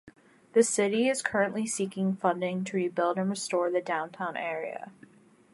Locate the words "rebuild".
2.75-3.19